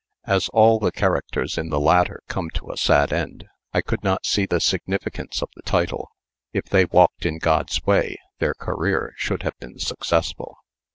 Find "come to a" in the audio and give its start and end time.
2.27-2.75